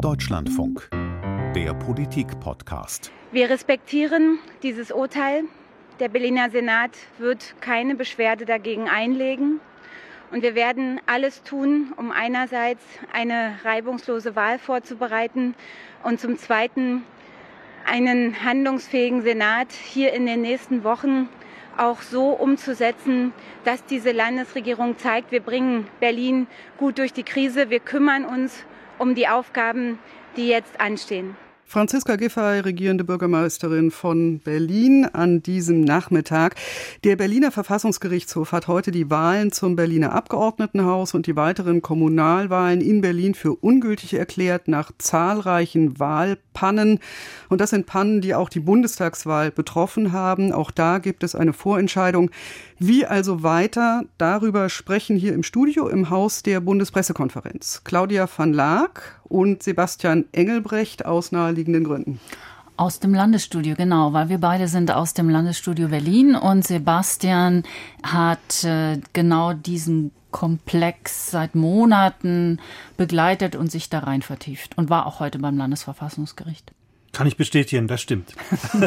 [0.00, 0.88] Deutschlandfunk,
[1.54, 3.12] der Politik-Podcast.
[3.32, 5.44] Wir respektieren dieses Urteil.
[6.00, 9.60] Der Berliner Senat wird keine Beschwerde dagegen einlegen.
[10.30, 12.82] Und wir werden alles tun, um einerseits
[13.12, 15.54] eine reibungslose Wahl vorzubereiten
[16.02, 17.02] und zum Zweiten
[17.84, 21.28] einen handlungsfähigen Senat hier in den nächsten Wochen
[21.76, 23.34] auch so umzusetzen,
[23.64, 26.46] dass diese Landesregierung zeigt, wir bringen Berlin
[26.78, 28.64] gut durch die Krise, wir kümmern uns
[29.00, 29.98] um die Aufgaben,
[30.36, 31.36] die jetzt anstehen.
[31.70, 36.56] Franziska Giffey, regierende Bürgermeisterin von Berlin, an diesem Nachmittag.
[37.04, 43.02] Der Berliner Verfassungsgerichtshof hat heute die Wahlen zum Berliner Abgeordnetenhaus und die weiteren Kommunalwahlen in
[43.02, 46.98] Berlin für ungültig erklärt nach zahlreichen Wahlpannen.
[47.48, 50.50] Und das sind Pannen, die auch die Bundestagswahl betroffen haben.
[50.50, 52.32] Auch da gibt es eine Vorentscheidung.
[52.80, 54.02] Wie also weiter?
[54.18, 61.06] Darüber sprechen hier im Studio im Haus der Bundespressekonferenz Claudia van Laak und Sebastian Engelbrecht
[61.06, 62.20] aus naheliegenden Gründen.
[62.76, 67.62] Aus dem Landesstudio, genau, weil wir beide sind aus dem Landesstudio Berlin und Sebastian
[68.02, 72.58] hat äh, genau diesen Komplex seit Monaten
[72.96, 76.72] begleitet und sich da rein vertieft und war auch heute beim Landesverfassungsgericht.
[77.20, 78.32] Kann ich bestätigen, das stimmt.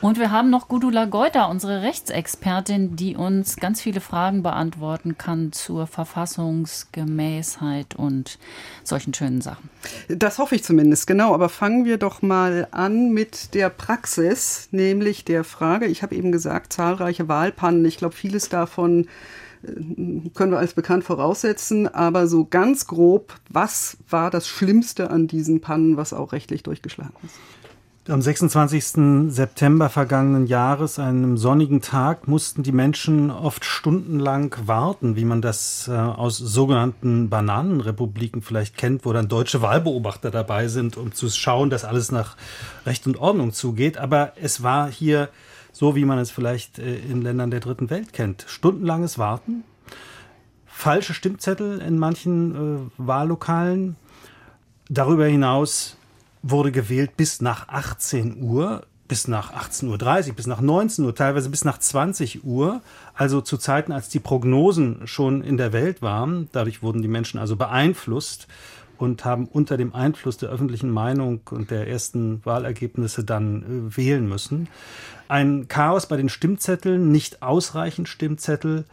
[0.00, 5.52] Und wir haben noch Gudula Geuter, unsere Rechtsexpertin, die uns ganz viele Fragen beantworten kann
[5.52, 8.40] zur Verfassungsgemäßheit und
[8.82, 9.70] solchen schönen Sachen.
[10.08, 11.32] Das hoffe ich zumindest, genau.
[11.32, 16.32] Aber fangen wir doch mal an mit der Praxis, nämlich der Frage, ich habe eben
[16.32, 17.84] gesagt, zahlreiche Wahlpannen.
[17.84, 19.06] Ich glaube, vieles davon
[20.34, 25.60] können wir als bekannt voraussetzen, aber so ganz grob, was war das Schlimmste an diesen
[25.60, 27.34] Pannen, was auch rechtlich durchgeschlagen ist?
[28.08, 29.32] Am 26.
[29.32, 35.86] September vergangenen Jahres, einem sonnigen Tag, mussten die Menschen oft stundenlang warten, wie man das
[35.86, 41.70] äh, aus sogenannten Bananenrepubliken vielleicht kennt, wo dann deutsche Wahlbeobachter dabei sind, um zu schauen,
[41.70, 42.36] dass alles nach
[42.86, 43.98] Recht und Ordnung zugeht.
[43.98, 45.28] Aber es war hier
[45.72, 48.44] so wie man es vielleicht äh, in Ländern der dritten Welt kennt.
[48.46, 49.64] Stundenlanges Warten,
[50.66, 53.96] falsche Stimmzettel in manchen äh, Wahllokalen.
[54.88, 55.96] Darüber hinaus
[56.42, 61.50] wurde gewählt bis nach 18 Uhr, bis nach 18.30 Uhr, bis nach 19 Uhr, teilweise
[61.50, 62.80] bis nach 20 Uhr,
[63.14, 66.48] also zu Zeiten, als die Prognosen schon in der Welt waren.
[66.52, 68.48] Dadurch wurden die Menschen also beeinflusst
[69.02, 74.28] und haben unter dem Einfluss der öffentlichen Meinung und der ersten Wahlergebnisse dann äh, wählen
[74.28, 74.68] müssen.
[75.26, 78.84] Ein Chaos bei den Stimmzetteln, nicht ausreichend Stimmzettel.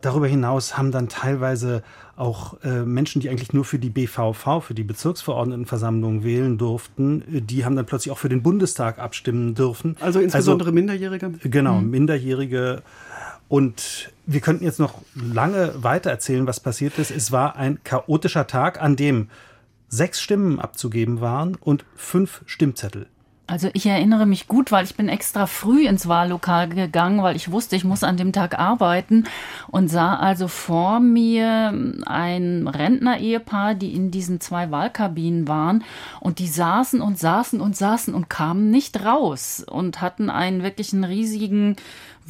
[0.00, 1.82] Darüber hinaus haben dann teilweise
[2.16, 7.42] auch äh, Menschen, die eigentlich nur für die BVV, für die Bezirksverordnetenversammlung wählen durften, äh,
[7.42, 9.98] die haben dann plötzlich auch für den Bundestag abstimmen dürfen.
[10.00, 11.30] Also insbesondere also, Minderjährige?
[11.42, 11.90] Genau, mhm.
[11.90, 12.82] Minderjährige.
[13.48, 17.10] Und wir könnten jetzt noch lange weiter erzählen, was passiert ist.
[17.10, 19.28] Es war ein chaotischer Tag, an dem
[19.88, 23.08] sechs Stimmen abzugeben waren und fünf Stimmzettel.
[23.50, 27.50] Also ich erinnere mich gut, weil ich bin extra früh ins Wahllokal gegangen, weil ich
[27.50, 29.24] wusste, ich muss an dem Tag arbeiten
[29.68, 31.72] und sah also vor mir
[32.04, 35.82] ein Rentner-Ehepaar, die in diesen zwei Wahlkabinen waren
[36.20, 41.02] und die saßen und saßen und saßen und kamen nicht raus und hatten einen wirklichen
[41.02, 41.76] riesigen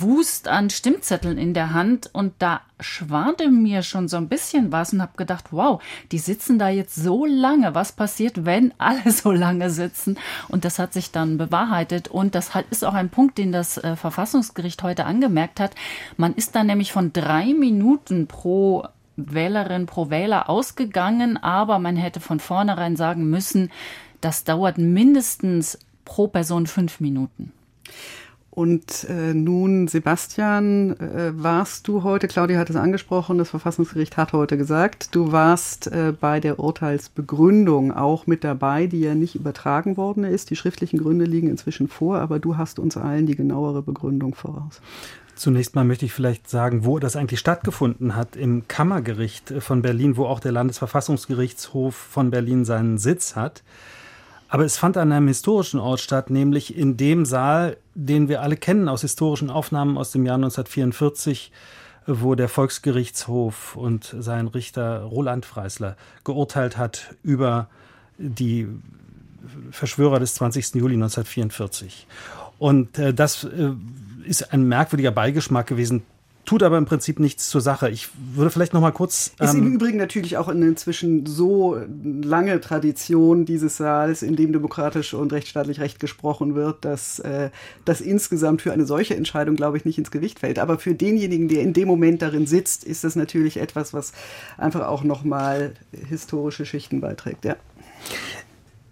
[0.00, 4.92] Wust an Stimmzetteln in der Hand und da schwante mir schon so ein bisschen was
[4.92, 5.82] und habe gedacht, wow,
[6.12, 7.74] die sitzen da jetzt so lange.
[7.74, 10.16] Was passiert, wenn alle so lange sitzen?
[10.48, 13.96] Und das hat sich dann bewahrheitet und das ist auch ein Punkt, den das äh,
[13.96, 15.74] Verfassungsgericht heute angemerkt hat.
[16.16, 22.20] Man ist da nämlich von drei Minuten pro Wählerin pro Wähler ausgegangen, aber man hätte
[22.20, 23.70] von vornherein sagen müssen,
[24.20, 27.52] das dauert mindestens pro Person fünf Minuten.
[28.58, 34.32] Und äh, nun, Sebastian, äh, warst du heute, Claudia hat es angesprochen, das Verfassungsgericht hat
[34.32, 39.96] heute gesagt, du warst äh, bei der Urteilsbegründung auch mit dabei, die ja nicht übertragen
[39.96, 40.50] worden ist.
[40.50, 44.80] Die schriftlichen Gründe liegen inzwischen vor, aber du hast uns allen die genauere Begründung voraus.
[45.36, 48.34] Zunächst mal möchte ich vielleicht sagen, wo das eigentlich stattgefunden hat.
[48.34, 53.62] Im Kammergericht von Berlin, wo auch der Landesverfassungsgerichtshof von Berlin seinen Sitz hat.
[54.48, 58.56] Aber es fand an einem historischen Ort statt, nämlich in dem Saal, den wir alle
[58.56, 61.52] kennen aus historischen Aufnahmen aus dem Jahr 1944,
[62.06, 67.68] wo der Volksgerichtshof und sein Richter Roland Freisler geurteilt hat über
[68.16, 68.66] die
[69.70, 70.74] Verschwörer des 20.
[70.74, 72.06] Juli 1944.
[72.58, 73.72] Und äh, das äh,
[74.24, 76.02] ist ein merkwürdiger Beigeschmack gewesen,
[76.48, 77.90] tut aber im Prinzip nichts zur Sache.
[77.90, 79.32] Ich würde vielleicht noch mal kurz.
[79.38, 84.34] Ähm ist im ähm, Übrigen natürlich auch eine inzwischen so lange Tradition dieses Saals, in
[84.34, 87.50] dem demokratisch und rechtsstaatlich Recht gesprochen wird, dass äh,
[87.84, 90.58] das insgesamt für eine solche Entscheidung, glaube ich, nicht ins Gewicht fällt.
[90.58, 94.12] Aber für denjenigen, der in dem Moment darin sitzt, ist das natürlich etwas, was
[94.56, 95.74] einfach auch noch mal
[96.08, 97.44] historische Schichten beiträgt.
[97.44, 97.56] Ja.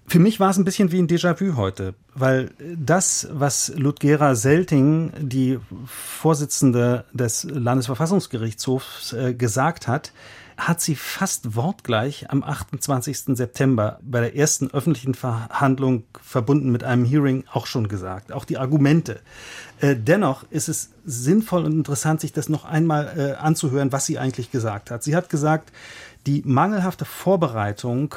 [0.08, 5.12] Für mich war es ein bisschen wie ein Déjà-vu heute, weil das, was Ludgera Selting,
[5.18, 10.12] die Vorsitzende des Landesverfassungsgerichtshofs, äh, gesagt hat,
[10.56, 13.36] hat sie fast wortgleich am 28.
[13.36, 18.32] September bei der ersten öffentlichen Verhandlung verbunden mit einem Hearing auch schon gesagt.
[18.32, 19.20] Auch die Argumente.
[19.80, 24.18] Äh, dennoch ist es sinnvoll und interessant, sich das noch einmal äh, anzuhören, was sie
[24.18, 25.02] eigentlich gesagt hat.
[25.02, 25.72] Sie hat gesagt,
[26.26, 28.14] die mangelhafte Vorbereitung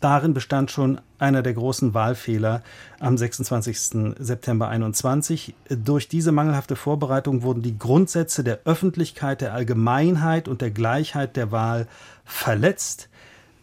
[0.00, 2.62] Darin bestand schon einer der großen Wahlfehler
[3.00, 4.14] am 26.
[4.18, 5.54] September 21.
[5.68, 11.50] Durch diese mangelhafte Vorbereitung wurden die Grundsätze der Öffentlichkeit, der Allgemeinheit und der Gleichheit der
[11.50, 11.88] Wahl
[12.24, 13.08] verletzt.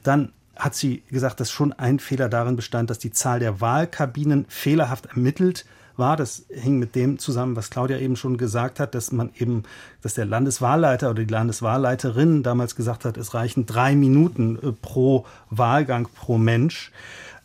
[0.03, 4.45] Dann hat sie gesagt, dass schon ein Fehler darin bestand, dass die Zahl der Wahlkabinen
[4.49, 5.65] fehlerhaft ermittelt
[5.97, 6.17] war.
[6.17, 9.63] Das hing mit dem zusammen, was Claudia eben schon gesagt hat, dass man eben,
[10.01, 15.25] dass der Landeswahlleiter oder die Landeswahlleiterin damals gesagt hat, es reichen drei Minuten äh, pro
[15.49, 16.91] Wahlgang pro Mensch.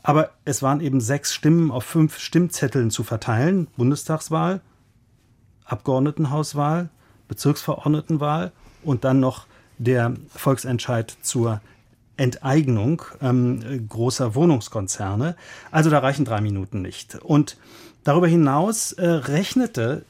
[0.02, 3.66] Aber es waren eben sechs Stimmen auf fünf Stimmzetteln zu verteilen.
[3.76, 4.60] Bundestagswahl,
[5.64, 6.88] Abgeordnetenhauswahl,
[7.28, 8.52] Bezirksverordnetenwahl
[8.82, 9.46] und dann noch
[9.78, 11.60] der Volksentscheid zur
[12.20, 15.36] Enteignung ähm, großer Wohnungskonzerne.
[15.70, 17.14] Also da reichen drei Minuten nicht.
[17.14, 17.56] Und
[18.04, 20.04] Darüber hinaus äh, rechnete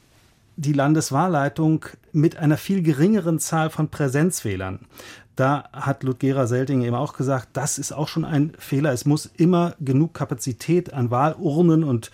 [0.55, 4.79] die Landeswahlleitung mit einer viel geringeren Zahl von Präsenzwählern.
[5.35, 8.91] Da hat Ludgera Selting eben auch gesagt, das ist auch schon ein Fehler.
[8.91, 12.11] Es muss immer genug Kapazität an Wahlurnen und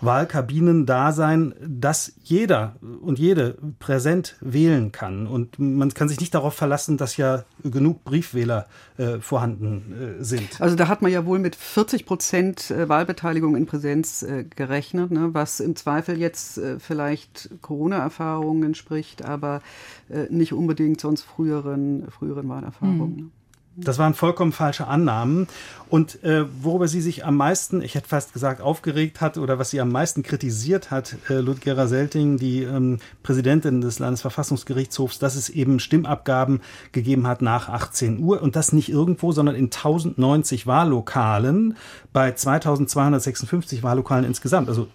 [0.00, 5.26] Wahlkabinen da sein, dass jeder und jede präsent wählen kann.
[5.26, 8.66] Und man kann sich nicht darauf verlassen, dass ja genug Briefwähler
[8.98, 10.60] äh, vorhanden äh, sind.
[10.60, 15.10] Also da hat man ja wohl mit 40 Prozent äh, Wahlbeteiligung in Präsenz äh, gerechnet,
[15.10, 15.30] ne?
[15.32, 19.62] was im Zweifel jetzt äh, vielleicht Corona-Erfahrungen entspricht, aber
[20.08, 23.16] äh, nicht unbedingt sonst früheren, früheren Wahlerfahrungen.
[23.16, 23.32] Mhm.
[23.78, 25.48] Das waren vollkommen falsche Annahmen.
[25.90, 29.70] Und äh, worüber sie sich am meisten, ich hätte fast gesagt, aufgeregt hat oder was
[29.70, 35.50] sie am meisten kritisiert hat, äh, Ludgera Selting, die ähm, Präsidentin des Landesverfassungsgerichtshofs, dass es
[35.50, 36.62] eben Stimmabgaben
[36.92, 41.76] gegeben hat nach 18 Uhr und das nicht irgendwo, sondern in 1090 Wahllokalen
[42.14, 44.68] bei 2256 Wahllokalen insgesamt.
[44.68, 44.88] Also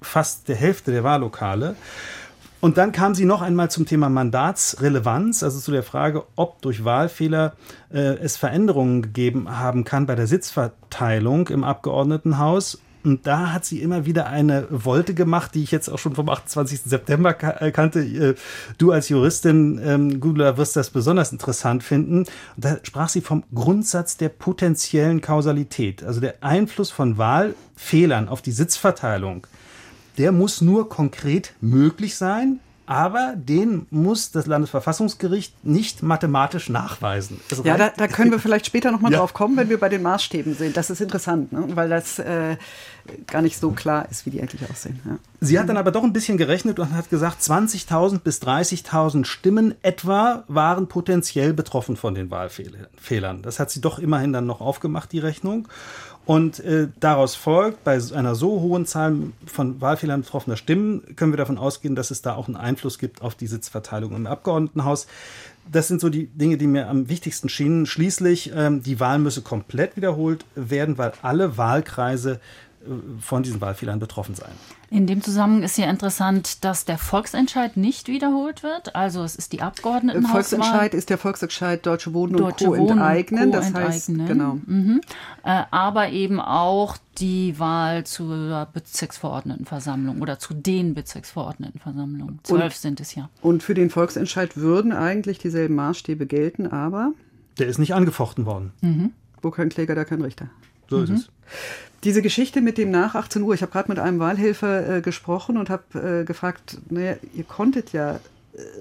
[0.00, 1.76] fast der Hälfte der Wahllokale.
[2.64, 6.82] Und dann kam sie noch einmal zum Thema Mandatsrelevanz, also zu der Frage, ob durch
[6.82, 7.52] Wahlfehler
[7.92, 12.80] äh, es Veränderungen gegeben haben kann bei der Sitzverteilung im Abgeordnetenhaus.
[13.04, 16.30] Und da hat sie immer wieder eine Wolte gemacht, die ich jetzt auch schon vom
[16.30, 16.80] 28.
[16.86, 18.00] September äh, kannte.
[18.00, 18.34] Äh,
[18.78, 22.24] du als Juristin, ähm, Gudula, wirst das besonders interessant finden.
[22.56, 28.52] Da sprach sie vom Grundsatz der potenziellen Kausalität, also der Einfluss von Wahlfehlern auf die
[28.52, 29.46] Sitzverteilung
[30.18, 37.40] der muss nur konkret möglich sein, aber den muss das Landesverfassungsgericht nicht mathematisch nachweisen.
[37.62, 39.18] ja, da, da, können wir vielleicht später nochmal ja.
[39.18, 40.76] drauf kommen, wenn wir bei den Maßstäben sind.
[40.76, 41.64] Das ist interessant, ne?
[41.74, 42.56] weil das äh,
[43.26, 45.00] gar nicht so klar ist, wie die eigentlich aussehen.
[45.06, 45.18] Ja.
[45.40, 49.74] Sie hat dann aber doch ein bisschen gerechnet und hat gesagt, 20.000 bis 30.000 Stimmen
[49.80, 53.40] etwa waren potenziell betroffen von den Wahlfehlern.
[53.40, 55.68] Das hat sie doch immerhin dann noch aufgemacht, die Rechnung.
[56.26, 59.14] Und äh, daraus folgt, bei einer so hohen Zahl
[59.46, 63.20] von Wahlfehlern betroffener Stimmen können wir davon ausgehen, dass es da auch einen Einfluss gibt
[63.20, 65.06] auf die Sitzverteilung im Abgeordnetenhaus.
[65.70, 67.84] Das sind so die Dinge, die mir am wichtigsten schienen.
[67.84, 72.40] Schließlich, ähm, die Wahl müsse komplett wiederholt werden, weil alle Wahlkreise
[73.20, 74.50] von diesen Wahlfehlern betroffen sein.
[74.90, 78.94] In dem Zusammenhang ist ja interessant, dass der Volksentscheid nicht wiederholt wird.
[78.94, 80.42] Also es ist die Abgeordnetenhauswahl.
[80.42, 82.82] Volksentscheid ist der Volksentscheid Deutsche Wohnen Deutsche und Co.
[82.82, 83.50] Wohnen enteignen.
[83.50, 83.56] Co.
[83.56, 84.58] Das heißt, genau.
[84.66, 85.00] Mhm.
[85.42, 92.40] Äh, aber eben auch die Wahl zur Bezirksverordnetenversammlung oder zu den Bezirksverordnetenversammlungen.
[92.42, 93.30] Zwölf und, sind es ja.
[93.40, 97.12] Und für den Volksentscheid würden eigentlich dieselben Maßstäbe gelten, aber...
[97.58, 98.72] Der ist nicht angefochten worden.
[98.80, 99.12] Mhm.
[99.42, 100.48] Wo kein Kläger, da kein Richter.
[100.88, 101.04] So mhm.
[101.04, 101.28] ist es.
[102.04, 105.56] Diese Geschichte mit dem nach 18 Uhr, ich habe gerade mit einem Wahlhelfer äh, gesprochen
[105.56, 108.20] und habe äh, gefragt, naja, ihr konntet ja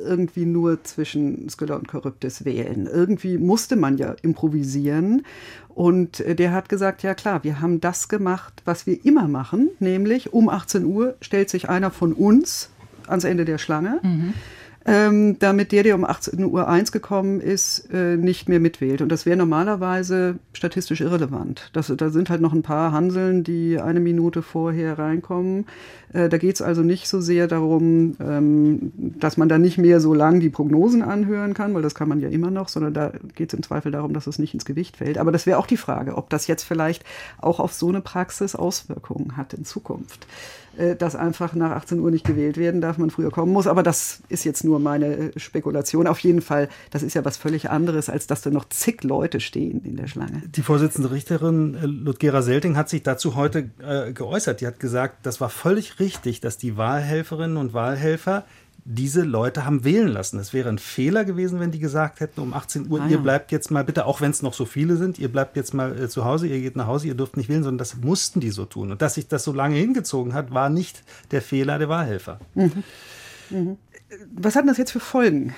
[0.04, 2.88] irgendwie nur zwischen Skylla und Charybdis wählen.
[2.88, 5.26] Irgendwie musste man ja improvisieren.
[5.70, 9.70] Und äh, der hat gesagt, ja klar, wir haben das gemacht, was wir immer machen,
[9.80, 12.70] nämlich um 18 Uhr stellt sich einer von uns
[13.08, 14.00] ans Ende der Schlange.
[14.04, 14.34] Mhm
[14.86, 19.02] ähm, damit der, der um 18 Uhr 1 gekommen ist, äh, nicht mehr mitwählt.
[19.02, 21.70] Und das wäre normalerweise statistisch irrelevant.
[21.74, 25.66] Das, da sind halt noch ein paar Hanseln, die eine Minute vorher reinkommen.
[26.14, 30.00] Äh, da geht es also nicht so sehr darum, ähm, dass man da nicht mehr
[30.00, 33.12] so lang die Prognosen anhören kann, weil das kann man ja immer noch, sondern da
[33.36, 35.18] geht es im Zweifel darum, dass es nicht ins Gewicht fällt.
[35.18, 37.04] Aber das wäre auch die Frage, ob das jetzt vielleicht
[37.40, 40.28] auch auf so eine Praxis Auswirkungen hat in Zukunft.
[40.76, 43.68] Äh, dass einfach nach 18 Uhr nicht gewählt werden darf, man früher kommen muss.
[43.68, 46.08] Aber das ist jetzt nur meine äh, Spekulation.
[46.08, 49.40] Auf jeden Fall, das ist ja was völlig anderes, als dass da noch zig Leute
[49.40, 50.42] stehen in der Schlange.
[50.56, 54.62] Die Vorsitzende Richterin Ludgera Selting hat sich dazu heute äh, geäußert.
[54.62, 58.44] Die hat gesagt, das war völlig richtig, dass die Wahlhelferinnen und Wahlhelfer
[58.86, 60.40] diese Leute haben wählen lassen.
[60.40, 63.12] Es wäre ein Fehler gewesen, wenn die gesagt hätten, um 18 Uhr, ah, ja.
[63.12, 65.74] ihr bleibt jetzt mal bitte, auch wenn es noch so viele sind, ihr bleibt jetzt
[65.74, 68.42] mal äh, zu Hause, ihr geht nach Hause, ihr dürft nicht wählen, sondern das mussten
[68.42, 68.92] die so tun.
[68.92, 72.40] Und dass sich das so lange hingezogen hat, war nicht der Fehler der Wahlhelfer.
[72.56, 72.84] Mhm.
[73.50, 73.78] Mhm.
[74.36, 75.56] Was hat das jetzt für Folgen?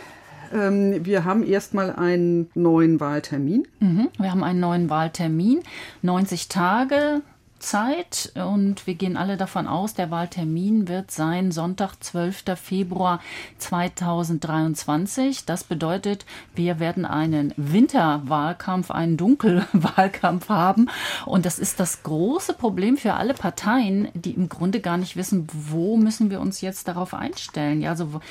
[0.54, 3.68] Ähm, wir haben erstmal einen neuen Wahltermin.
[3.80, 5.62] Mhm, wir haben einen neuen Wahltermin.
[6.04, 7.22] 90 Tage
[7.66, 12.44] Zeit und wir gehen alle davon aus, der Wahltermin wird sein Sonntag, 12.
[12.56, 13.20] Februar
[13.58, 15.46] 2023.
[15.46, 20.90] Das bedeutet, wir werden einen Winterwahlkampf, einen Dunkelwahlkampf haben.
[21.26, 25.48] Und das ist das große Problem für alle Parteien, die im Grunde gar nicht wissen,
[25.52, 27.82] wo müssen wir uns jetzt darauf einstellen.
[27.82, 28.22] Ja, also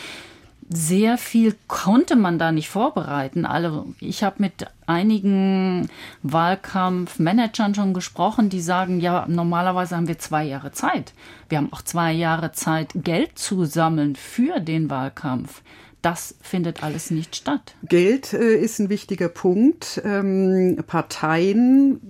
[0.69, 3.45] sehr viel konnte man da nicht vorbereiten.
[3.45, 5.89] Alle, ich habe mit einigen
[6.23, 11.13] Wahlkampfmanagern schon gesprochen, die sagen, ja, normalerweise haben wir zwei Jahre Zeit.
[11.49, 15.63] Wir haben auch zwei Jahre Zeit, Geld zu sammeln für den Wahlkampf
[16.05, 17.75] das findet alles nicht statt.
[17.89, 20.03] Geld äh, ist ein wichtiger Punkt.
[20.05, 22.01] Ähm, Parteien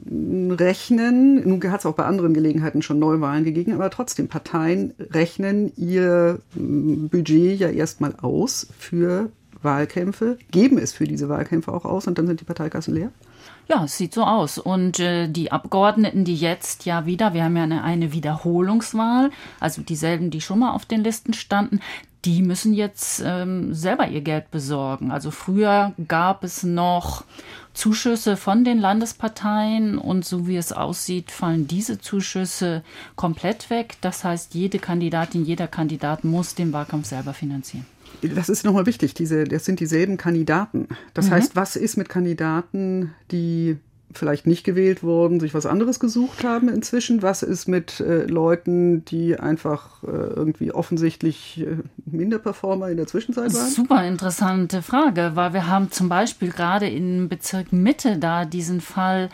[0.59, 5.73] rechnen, nun hat es auch bei anderen Gelegenheiten schon Neuwahlen gegeben, aber trotzdem, Parteien rechnen
[5.77, 9.31] ihr Budget ja erstmal aus für
[9.63, 13.11] Wahlkämpfe, geben es für diese Wahlkämpfe auch aus und dann sind die Parteikassen leer.
[13.69, 14.59] Ja, es sieht so aus.
[14.59, 19.81] Und äh, die Abgeordneten, die jetzt ja wieder, wir haben ja eine, eine Wiederholungswahl, also
[19.83, 21.81] dieselben, die schon mal auf den Listen standen,
[22.25, 25.11] die müssen jetzt ähm, selber ihr Geld besorgen.
[25.11, 27.25] Also früher gab es noch
[27.75, 32.83] Zuschüsse von den Landesparteien und so wie es aussieht, fallen diese Zuschüsse
[33.17, 33.97] komplett weg.
[34.01, 37.85] Das heißt, jede Kandidatin, jeder Kandidat muss den Wahlkampf selber finanzieren.
[38.23, 40.89] Das ist nochmal wichtig, diese, das sind dieselben Kandidaten.
[41.13, 41.31] Das mhm.
[41.33, 43.77] heißt, was ist mit Kandidaten, die
[44.19, 47.23] vielleicht nicht gewählt wurden, sich was anderes gesucht haben inzwischen?
[47.23, 53.53] Was ist mit äh, Leuten, die einfach äh, irgendwie offensichtlich äh, Minderperformer in der Zwischenzeit
[53.55, 53.71] waren?
[53.71, 59.31] Super interessante Frage, weil wir haben zum Beispiel gerade im Bezirk Mitte da diesen Fall,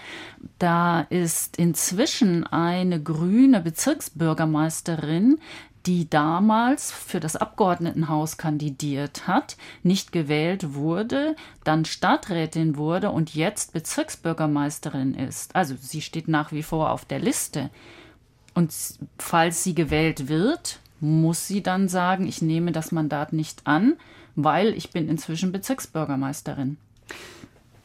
[0.59, 5.39] da ist inzwischen eine grüne Bezirksbürgermeisterin,
[5.87, 13.73] die damals für das Abgeordnetenhaus kandidiert hat, nicht gewählt wurde, dann Stadträtin wurde und jetzt
[13.73, 15.57] Bezirksbürgermeisterin ist.
[15.57, 17.71] Also sie steht nach wie vor auf der Liste.
[18.55, 18.75] Und
[19.19, 23.97] falls sie gewählt wird, muss sie dann sagen, ich nehme das Mandat nicht an,
[24.37, 26.77] weil ich bin inzwischen Bezirksbürgermeisterin.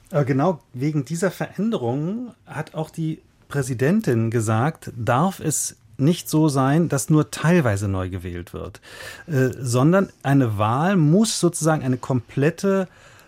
[0.09, 7.09] Genau wegen dieser Veränderung hat auch die Präsidentin gesagt, darf es nicht so sein, dass
[7.09, 8.81] nur teilweise neu gewählt wird,
[9.27, 12.87] äh, sondern eine Wahl muss sozusagen eine komplette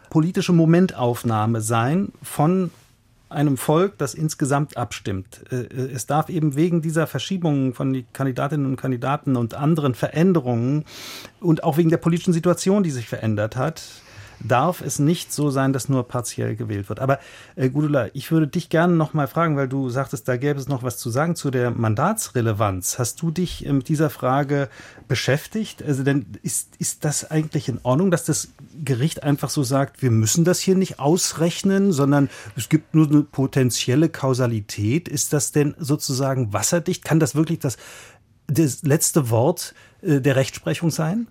[0.09, 2.71] politische Momentaufnahme sein von
[3.29, 5.41] einem Volk, das insgesamt abstimmt.
[5.51, 9.95] Äh, äh, es darf eben wegen dieser Verschiebungen von den Kandidatinnen und Kandidaten und anderen
[9.95, 10.85] Veränderungen
[11.41, 13.83] und auch wegen der politischen Situation, die sich verändert hat,
[14.39, 16.99] darf es nicht so sein, dass nur partiell gewählt wird.
[16.99, 17.19] Aber
[17.55, 20.67] äh, Gudula, ich würde dich gerne noch mal fragen, weil du sagtest, da gäbe es
[20.67, 22.99] noch was zu sagen zu der Mandatsrelevanz.
[22.99, 24.69] Hast du dich äh, mit dieser Frage
[25.07, 25.83] beschäftigt?
[25.83, 28.49] Also denn ist, ist das eigentlich in Ordnung, dass das
[28.83, 33.23] Gericht einfach so sagt, wir müssen das hier nicht ausrechnen, sondern es gibt nur eine
[33.23, 35.07] potenzielle Kausalität?
[35.07, 37.03] Ist das denn sozusagen wasserdicht?
[37.03, 37.77] Kann das wirklich das,
[38.47, 41.27] das letzte Wort äh, der Rechtsprechung sein?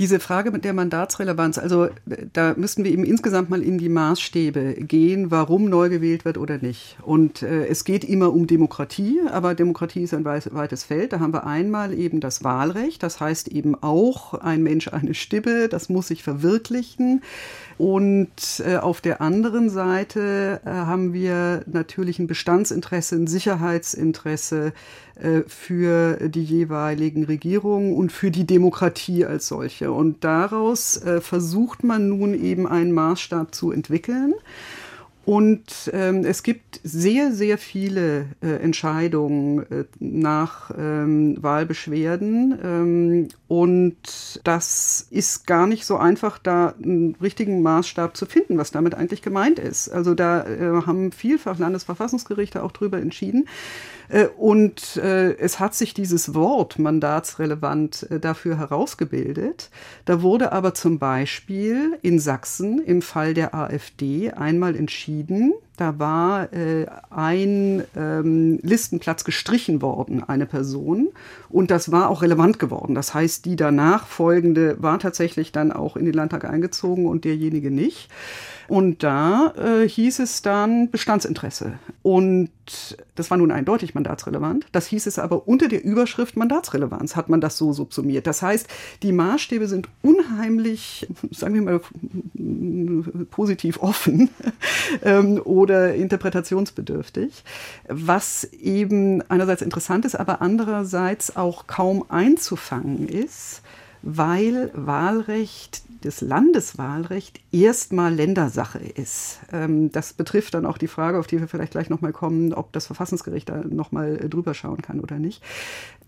[0.00, 1.90] Diese Frage mit der Mandatsrelevanz, also
[2.32, 6.56] da müssten wir eben insgesamt mal in die Maßstäbe gehen, warum neu gewählt wird oder
[6.56, 6.96] nicht.
[7.02, 11.12] Und äh, es geht immer um Demokratie, aber Demokratie ist ein weites Feld.
[11.12, 15.68] Da haben wir einmal eben das Wahlrecht, das heißt eben auch ein Mensch eine Stimme,
[15.68, 17.20] das muss sich verwirklichen.
[17.80, 24.74] Und äh, auf der anderen Seite äh, haben wir natürlich ein Bestandsinteresse, ein Sicherheitsinteresse,
[25.14, 29.92] äh, für die jeweiligen Regierungen und für die Demokratie als solche.
[29.92, 34.34] Und daraus äh, versucht man nun eben einen Maßstab zu entwickeln.
[35.24, 42.58] Und ähm, es gibt sehr, sehr viele äh, Entscheidungen äh, nach ähm, Wahlbeschwerden.
[42.62, 48.70] Ähm, und das ist gar nicht so einfach, da einen richtigen Maßstab zu finden, was
[48.70, 49.88] damit eigentlich gemeint ist.
[49.88, 53.48] Also da äh, haben vielfach Landesverfassungsgerichte auch drüber entschieden.
[54.08, 59.70] Äh, und äh, es hat sich dieses Wort mandatsrelevant äh, dafür herausgebildet.
[60.04, 66.52] Da wurde aber zum Beispiel in Sachsen im Fall der AfD einmal entschieden, da war
[66.52, 71.08] äh, ein ähm, Listenplatz gestrichen worden, eine Person.
[71.48, 72.94] Und das war auch relevant geworden.
[72.94, 77.70] Das heißt, die danach folgende war tatsächlich dann auch in den Landtag eingezogen und derjenige
[77.70, 78.10] nicht.
[78.70, 81.72] Und da äh, hieß es dann Bestandsinteresse.
[82.02, 82.50] Und
[83.16, 84.64] das war nun eindeutig mandatsrelevant.
[84.70, 88.28] Das hieß es aber unter der Überschrift Mandatsrelevanz, hat man das so subsumiert.
[88.28, 88.68] Das heißt,
[89.02, 91.80] die Maßstäbe sind unheimlich, sagen wir mal,
[93.32, 94.30] positiv offen
[95.02, 97.42] ähm, oder interpretationsbedürftig,
[97.88, 103.62] was eben einerseits interessant ist, aber andererseits auch kaum einzufangen ist
[104.02, 109.40] weil Wahlrecht, das Landeswahlrecht erstmal Ländersache ist.
[109.52, 112.72] Ähm, das betrifft dann auch die Frage, auf die wir vielleicht gleich nochmal kommen, ob
[112.72, 115.42] das Verfassungsgericht da nochmal äh, drüber schauen kann oder nicht.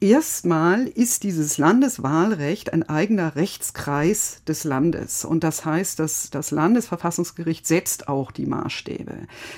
[0.02, 5.24] Erstmal ist dieses Landeswahlrecht ein eigener Rechtskreis des Landes.
[5.24, 9.14] Und das heißt, dass das Landesverfassungsgericht setzt auch die Maßstäbe.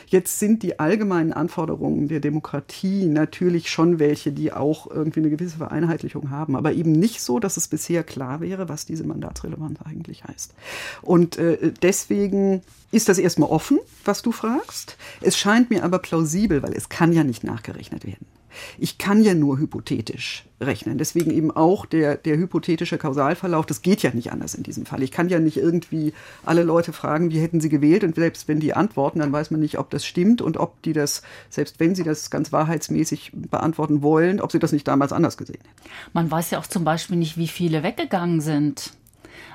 [0.07, 5.57] Jetzt sind die allgemeinen Anforderungen der Demokratie natürlich schon welche, die auch irgendwie eine gewisse
[5.57, 10.25] Vereinheitlichung haben, aber eben nicht so, dass es bisher klar wäre, was diese Mandatsrelevanz eigentlich
[10.25, 10.53] heißt.
[11.01, 12.61] Und äh, deswegen
[12.93, 14.99] ist das erstmal offen, was du fragst.
[15.23, 18.34] Es scheint mir aber plausibel, weil es kann ja nicht nachgerechnet werden.
[18.79, 20.99] Ich kann ja nur hypothetisch rechnen.
[20.99, 23.67] Deswegen eben auch der, der hypothetische Kausalverlauf.
[23.67, 25.03] Das geht ja nicht anders in diesem Fall.
[25.03, 26.13] Ich kann ja nicht irgendwie
[26.45, 28.05] alle Leute fragen, wie hätten sie gewählt.
[28.05, 30.93] Und selbst wenn die antworten, dann weiß man nicht, ob das stimmt und ob die
[30.93, 35.37] das, selbst wenn sie das ganz wahrheitsmäßig beantworten wollen, ob sie das nicht damals anders
[35.37, 35.91] gesehen hätten.
[36.13, 38.93] Man weiß ja auch zum Beispiel nicht, wie viele weggegangen sind.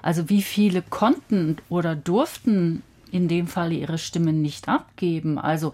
[0.01, 5.39] Also wie viele konnten oder durften in dem Fall ihre Stimmen nicht abgeben.
[5.39, 5.73] Also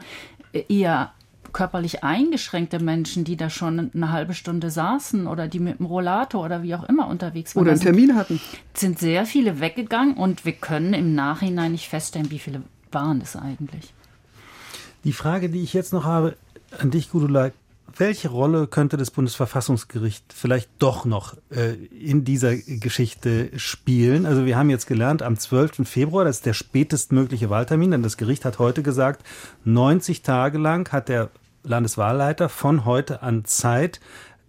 [0.70, 1.12] eher
[1.56, 6.44] körperlich eingeschränkte Menschen, die da schon eine halbe Stunde saßen oder die mit dem Rollator
[6.44, 7.64] oder wie auch immer unterwegs waren.
[7.64, 8.42] Oder einen Termin hatten.
[8.74, 13.38] Sind sehr viele weggegangen und wir können im Nachhinein nicht feststellen, wie viele waren es
[13.38, 13.94] eigentlich.
[15.06, 16.36] Die Frage, die ich jetzt noch habe
[16.78, 17.52] an dich, Gudula,
[17.98, 24.26] welche Rolle könnte das Bundesverfassungsgericht vielleicht doch noch äh, in dieser Geschichte spielen?
[24.26, 25.88] Also wir haben jetzt gelernt, am 12.
[25.88, 29.26] Februar, das ist der spätestmögliche Wahltermin, denn das Gericht hat heute gesagt,
[29.64, 31.30] 90 Tage lang hat der
[31.66, 34.00] Landeswahlleiter von heute an Zeit,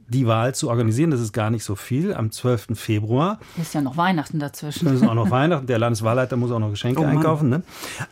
[0.08, 1.10] die Wahl zu organisieren.
[1.10, 2.68] Das ist gar nicht so viel am 12.
[2.74, 3.40] Februar.
[3.60, 4.84] Ist ja noch Weihnachten dazwischen.
[4.86, 5.66] Das ist auch noch Weihnachten.
[5.66, 7.48] Der Landeswahlleiter muss auch noch Geschenke oh einkaufen.
[7.48, 7.62] Ne?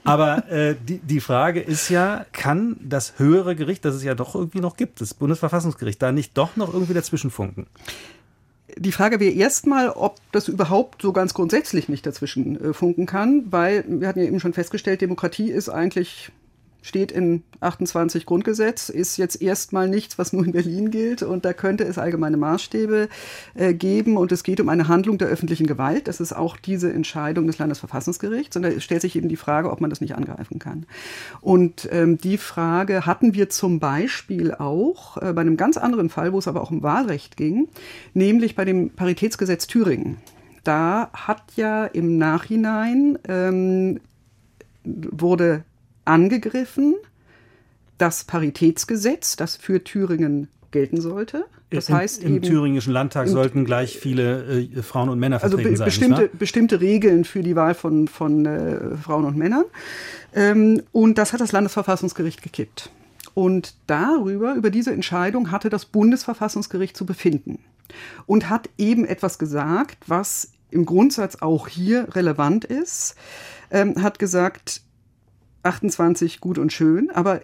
[0.03, 4.35] Aber äh, die, die Frage ist ja, kann das höhere Gericht, das es ja doch
[4.35, 7.67] irgendwie noch gibt, das Bundesverfassungsgericht, da nicht doch noch irgendwie dazwischen funken?
[8.77, 13.45] Die Frage wäre erstmal, ob das überhaupt so ganz grundsätzlich nicht dazwischen äh, funken kann,
[13.51, 16.33] weil wir hatten ja eben schon festgestellt, Demokratie ist eigentlich
[16.85, 21.23] steht in 28 Grundgesetz, ist jetzt erstmal nichts, was nur in Berlin gilt.
[21.23, 23.09] Und da könnte es allgemeine Maßstäbe
[23.55, 24.19] äh, geben.
[24.19, 26.09] Und es geht um eine Handlung der öffentlichen Gewalt.
[26.09, 28.55] Das ist auch diese Entscheidung des Landesverfassungsgerichts.
[28.57, 30.85] Und da stellt sich eben die Frage, ob man das nicht angreifen kann.
[31.41, 36.35] Und ähm, die Frage hatten wir zum Beispiel auch äh, bei einem ganz anderen Fall,
[36.35, 37.69] wo es aber auch um Wahlrecht ging,
[38.13, 40.19] nämlich bei dem Paritätsgesetz Thüringen.
[40.65, 44.01] Da hat ja im Nachhinein ähm,
[44.85, 45.65] wurde
[46.05, 46.95] angegriffen
[47.99, 51.45] das Paritätsgesetz, das für Thüringen gelten sollte.
[51.71, 55.57] Das Im, heißt im eben, thüringischen Landtag sollten gleich viele äh, Frauen und Männer also
[55.57, 56.31] vertreten be bestimmte, sein.
[56.39, 59.65] bestimmte Regeln für die Wahl von, von äh, Frauen und Männern.
[60.35, 62.91] Ähm, und das hat das Landesverfassungsgericht gekippt.
[63.35, 67.59] Und darüber, über diese Entscheidung, hatte das Bundesverfassungsgericht zu befinden
[68.27, 73.17] und hat eben etwas gesagt, was im Grundsatz auch hier relevant ist,
[73.71, 74.83] ähm, hat gesagt,
[75.65, 77.41] 28 gut und schön, aber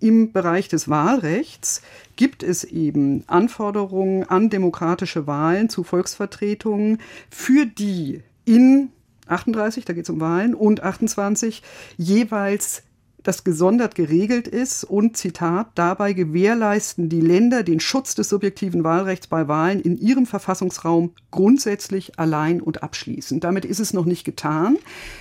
[0.00, 1.82] im Bereich des Wahlrechts
[2.16, 6.98] gibt es eben Anforderungen an demokratische Wahlen zu Volksvertretungen,
[7.30, 8.90] für die in
[9.26, 11.62] 38, da geht es um Wahlen, und 28
[11.96, 12.82] jeweils
[13.22, 19.26] das gesondert geregelt ist und Zitat, dabei gewährleisten die Länder den Schutz des subjektiven Wahlrechts
[19.26, 23.44] bei Wahlen in ihrem Verfassungsraum grundsätzlich allein und abschließend.
[23.44, 24.78] Damit ist es noch nicht getan.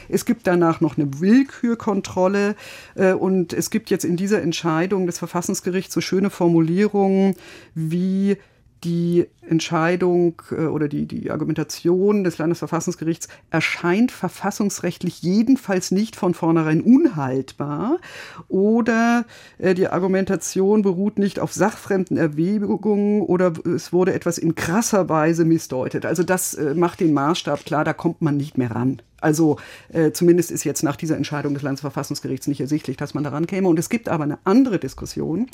[0.08, 2.56] Es gibt danach noch eine Willkürkontrolle
[2.96, 7.36] äh, und es gibt jetzt in dieser Entscheidung des Verfassungsgerichts so schöne Formulierungen
[7.76, 8.38] wie
[8.84, 16.82] die Entscheidung äh, oder die, die Argumentation des Landesverfassungsgerichts erscheint verfassungsrechtlich jedenfalls nicht von vornherein
[16.82, 17.98] unhaltbar
[18.48, 19.26] oder
[19.58, 25.46] äh, die Argumentation beruht nicht auf sachfremden Erwägungen oder es wurde etwas in krasser Weise
[25.46, 26.06] missdeutet.
[26.06, 29.02] Also das äh, macht den Maßstab klar, da kommt man nicht mehr ran.
[29.22, 29.58] Also
[29.92, 33.68] äh, zumindest ist jetzt nach dieser Entscheidung des Landesverfassungsgerichts nicht ersichtlich, dass man daran käme.
[33.68, 35.48] Und es gibt aber eine andere Diskussion,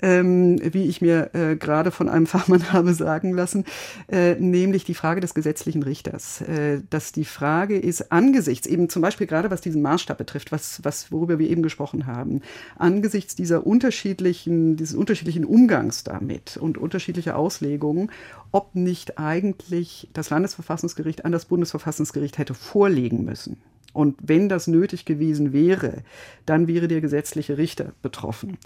[0.00, 3.64] ähm, wie ich mir äh, gerade von einem Fachmann habe sagen lassen,
[4.08, 6.40] äh, nämlich die Frage des gesetzlichen Richters.
[6.42, 10.80] Äh, dass die Frage ist, angesichts eben zum Beispiel gerade was diesen Maßstab betrifft, was,
[10.82, 12.40] was, worüber wir eben gesprochen haben,
[12.76, 18.10] angesichts dieser unterschiedlichen, dieses unterschiedlichen Umgangs damit und unterschiedlicher Auslegungen,
[18.52, 23.60] ob nicht eigentlich das Landesverfassungsgericht an das Bundesverfassungsgericht hätte vorlegen müssen.
[23.92, 26.02] Und wenn das nötig gewesen wäre,
[26.46, 28.56] dann wäre der gesetzliche Richter betroffen.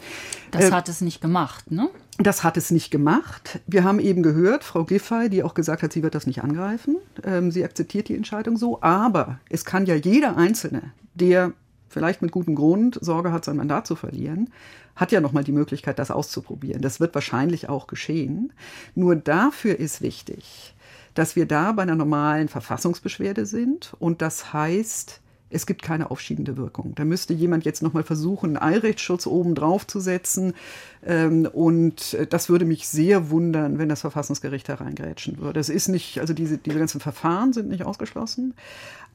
[0.53, 1.89] Das äh, hat es nicht gemacht, ne?
[2.19, 3.61] Das hat es nicht gemacht.
[3.67, 6.97] Wir haben eben gehört, Frau Giffey, die auch gesagt hat, sie wird das nicht angreifen.
[7.25, 8.81] Ähm, sie akzeptiert die Entscheidung so.
[8.83, 11.53] Aber es kann ja jeder Einzelne, der
[11.89, 14.51] vielleicht mit gutem Grund Sorge hat, sein Mandat zu verlieren,
[14.97, 16.83] hat ja nochmal die Möglichkeit, das auszuprobieren.
[16.83, 18.53] Das wird wahrscheinlich auch geschehen.
[18.95, 20.75] Nur dafür ist wichtig,
[21.15, 26.57] dass wir da bei einer normalen Verfassungsbeschwerde sind und das heißt, es gibt keine aufschiebende
[26.57, 26.95] Wirkung.
[26.97, 30.55] Da müsste jemand jetzt nochmal versuchen, einen Eilrechtsschutz oben drauf zu setzen.
[31.05, 35.61] Ähm, und das würde mich sehr wundern, wenn das Verfassungsgericht hereingrätschen würde.
[35.61, 38.55] Es ist nicht, also diese, diese ganzen Verfahren sind nicht ausgeschlossen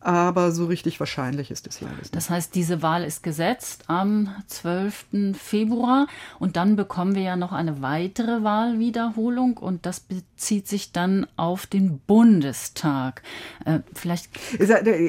[0.01, 2.09] aber so richtig wahrscheinlich ist es ja alles.
[2.09, 5.05] Das heißt, diese Wahl ist gesetzt am 12.
[5.33, 6.07] Februar
[6.39, 11.67] und dann bekommen wir ja noch eine weitere Wahlwiederholung und das bezieht sich dann auf
[11.67, 13.21] den Bundestag.
[13.65, 14.29] Äh, vielleicht.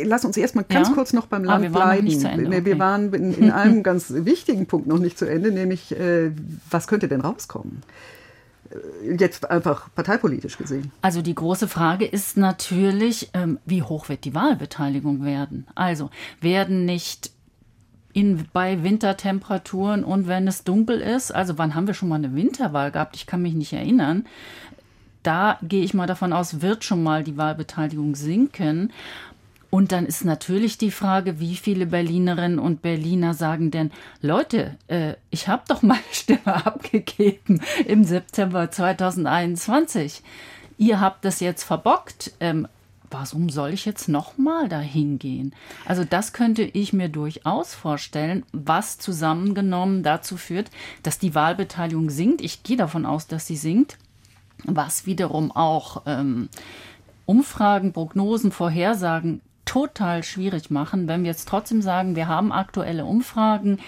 [0.05, 0.94] Lass uns erstmal ganz ja?
[0.94, 2.07] kurz noch beim Land ah, bleiben.
[2.07, 2.64] Okay.
[2.64, 6.33] Wir waren in, in einem ganz wichtigen Punkt noch nicht zu Ende, nämlich äh,
[6.70, 7.83] was könnte denn rauskommen?
[9.18, 10.92] Jetzt einfach parteipolitisch gesehen?
[11.02, 15.66] Also die große Frage ist natürlich, ähm, wie hoch wird die Wahlbeteiligung werden?
[15.74, 17.30] Also werden nicht
[18.12, 22.35] in, bei Wintertemperaturen und wenn es dunkel ist, also wann haben wir schon mal eine
[22.35, 23.16] Winterwahl gehabt?
[23.16, 24.26] Ich kann mich nicht erinnern.
[25.22, 28.92] Da gehe ich mal davon aus, wird schon mal die Wahlbeteiligung sinken.
[29.74, 35.14] Und dann ist natürlich die Frage, wie viele Berlinerinnen und Berliner sagen denn, Leute, äh,
[35.30, 40.22] ich habe doch meine Stimme abgegeben im September 2021.
[40.76, 42.32] Ihr habt das jetzt verbockt.
[42.38, 42.68] Ähm,
[43.11, 45.54] warum soll ich jetzt nochmal dahin gehen?
[45.87, 50.70] Also das könnte ich mir durchaus vorstellen, was zusammengenommen dazu führt,
[51.02, 52.42] dass die Wahlbeteiligung sinkt.
[52.42, 53.96] Ich gehe davon aus, dass sie sinkt,
[54.64, 56.50] was wiederum auch ähm,
[57.24, 59.40] Umfragen, Prognosen, Vorhersagen
[59.72, 63.78] total schwierig machen, wenn wir jetzt trotzdem sagen, wir haben aktuelle Umfragen,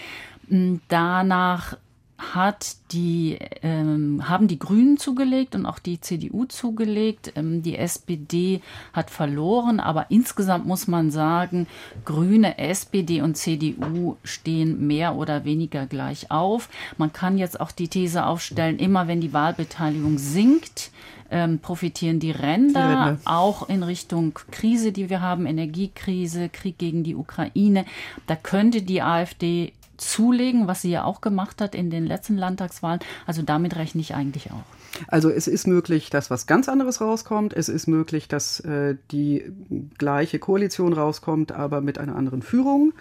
[0.88, 1.76] danach
[2.16, 7.32] hat die, ähm, haben die Grünen zugelegt und auch die CDU zugelegt.
[7.36, 8.62] Ähm, die SPD
[8.94, 11.66] hat verloren, aber insgesamt muss man sagen,
[12.06, 16.70] Grüne, SPD und CDU stehen mehr oder weniger gleich auf.
[16.96, 20.92] Man kann jetzt auch die These aufstellen, immer wenn die Wahlbeteiligung sinkt,
[21.30, 26.78] ähm, profitieren die Ränder, die Ränder, auch in Richtung Krise, die wir haben, Energiekrise, Krieg
[26.78, 27.84] gegen die Ukraine.
[28.26, 33.00] Da könnte die AfD zulegen, was sie ja auch gemacht hat in den letzten Landtagswahlen.
[33.26, 34.64] Also damit rechne ich eigentlich auch.
[35.08, 37.52] Also es ist möglich, dass was ganz anderes rauskommt.
[37.52, 39.44] Es ist möglich, dass äh, die
[39.98, 42.92] gleiche Koalition rauskommt, aber mit einer anderen Führung.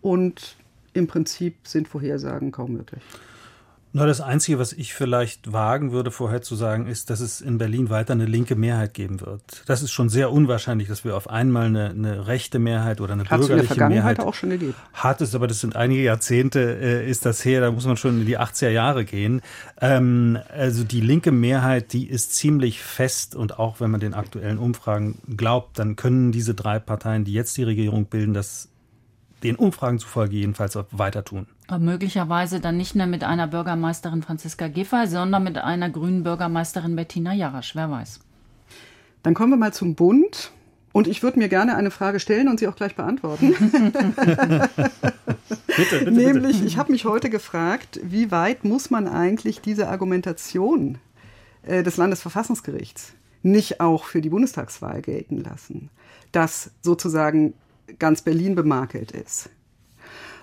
[0.00, 0.56] Und
[0.94, 3.02] im Prinzip sind Vorhersagen kaum möglich.
[3.94, 7.58] Na, das Einzige, was ich vielleicht wagen würde, vorher zu sagen, ist, dass es in
[7.58, 9.42] Berlin weiter eine linke Mehrheit geben wird.
[9.66, 13.24] Das ist schon sehr unwahrscheinlich, dass wir auf einmal eine, eine rechte Mehrheit oder eine
[13.24, 14.74] Hat's bürgerliche in der Vergangenheit Mehrheit auch schon gegeben.
[14.94, 17.60] Hat es, aber das sind einige Jahrzehnte, äh, ist das her.
[17.60, 19.42] Da muss man schon in die 80er Jahre gehen.
[19.78, 24.56] Ähm, also die linke Mehrheit, die ist ziemlich fest und auch wenn man den aktuellen
[24.56, 28.70] Umfragen glaubt, dann können diese drei Parteien, die jetzt die Regierung bilden, das
[29.42, 31.46] den Umfragen zufolge jedenfalls weiter tun.
[31.72, 36.96] Aber möglicherweise dann nicht mehr mit einer Bürgermeisterin Franziska Giffey, sondern mit einer grünen Bürgermeisterin
[36.96, 37.74] Bettina Jarasch.
[37.74, 38.20] Wer weiß.
[39.22, 40.52] Dann kommen wir mal zum Bund.
[40.92, 43.52] Und ich würde mir gerne eine Frage stellen und sie auch gleich beantworten.
[45.66, 46.66] bitte, bitte, Nämlich, bitte.
[46.66, 50.98] ich habe mich heute gefragt, wie weit muss man eigentlich diese Argumentation
[51.62, 55.88] äh, des Landesverfassungsgerichts nicht auch für die Bundestagswahl gelten lassen,
[56.32, 57.54] dass sozusagen
[57.98, 59.48] ganz Berlin bemakelt ist.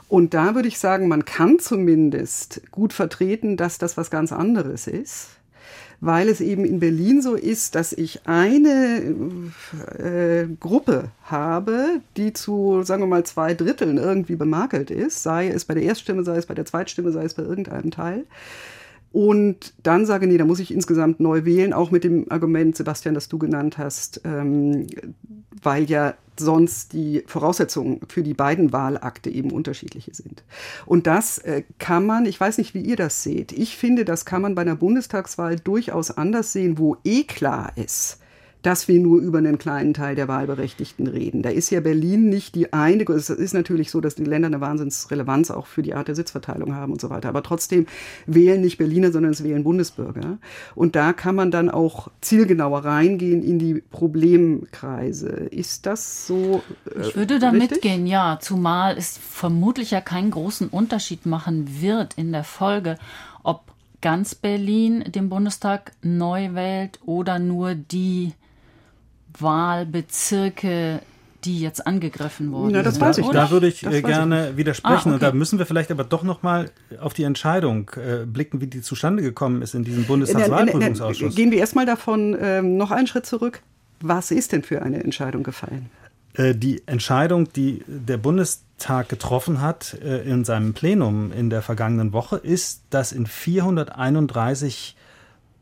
[0.10, 4.88] Und da würde ich sagen, man kann zumindest gut vertreten, dass das was ganz anderes
[4.88, 5.30] ist,
[6.02, 9.04] weil es eben in Berlin so ist, dass ich eine
[10.00, 15.66] äh, Gruppe habe, die zu, sagen wir mal, zwei Dritteln irgendwie bemakelt ist, sei es
[15.66, 18.26] bei der Erststimme, sei es bei der Zweitstimme, sei es bei irgendeinem Teil.
[19.12, 23.16] Und dann sage, nee, da muss ich insgesamt neu wählen, auch mit dem Argument, Sebastian,
[23.16, 24.88] das du genannt hast, ähm,
[25.62, 30.44] weil ja sonst die Voraussetzungen für die beiden Wahlakte eben unterschiedliche sind.
[30.86, 34.26] Und das äh, kann man, ich weiß nicht, wie ihr das seht, ich finde, das
[34.26, 38.20] kann man bei einer Bundestagswahl durchaus anders sehen, wo eh klar ist,
[38.62, 41.42] dass wir nur über einen kleinen Teil der Wahlberechtigten reden.
[41.42, 44.60] Da ist ja Berlin nicht die eine, es ist natürlich so, dass die Länder eine
[44.60, 47.30] Wahnsinnsrelevanz auch für die Art der Sitzverteilung haben und so weiter.
[47.30, 47.88] Aber trotzdem
[48.26, 50.38] wählen nicht Berliner, sondern es wählen Bundesbürger.
[50.76, 55.30] Und da kann man dann auch zielgenauer reingehen in die Problemkreise.
[55.30, 56.62] Ist das so?
[56.86, 57.72] Äh, ich würde da richtig?
[57.72, 58.40] mitgehen, ja.
[58.42, 62.98] Zumal es vermutlich ja keinen großen Unterschied machen wird in der Folge,
[63.42, 63.62] ob
[64.02, 68.34] ganz Berlin den Bundestag neu wählt oder nur die
[69.38, 71.02] Wahlbezirke,
[71.44, 72.76] die jetzt angegriffen wurden.
[72.76, 73.28] Ja, das weiß ich.
[73.28, 74.96] Da würde ich äh, gerne ich widersprechen.
[74.96, 75.14] Ah, okay.
[75.14, 78.68] Und da müssen wir vielleicht aber doch noch mal auf die Entscheidung äh, blicken, wie
[78.68, 81.36] die zustande gekommen ist in diesem Bundestagswahlprüfungsausschuss.
[81.36, 83.62] Gehen wir erstmal davon ähm, noch einen Schritt zurück.
[84.02, 85.90] Was ist denn für eine Entscheidung gefallen?
[86.34, 92.14] Äh, die Entscheidung, die der Bundestag getroffen hat äh, in seinem Plenum in der vergangenen
[92.14, 94.96] Woche, ist, dass in 431